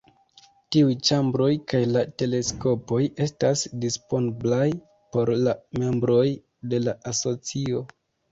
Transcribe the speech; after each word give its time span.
Tiuj 0.75 0.93
ĉambroj 1.09 1.49
kaj 1.73 1.81
la 1.89 2.01
teleskopoj 2.21 2.99
estas 3.27 3.61
disponblaj 3.85 4.65
por 5.17 5.33
la 5.49 5.55
membroj 5.83 6.25
de 6.73 6.81
la 6.87 6.99
asocio. 7.13 7.85